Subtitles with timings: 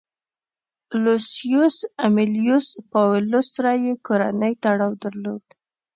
[1.03, 5.43] لوسیوس امیلیوس پاولوس سره یې کورنی تړاو درلود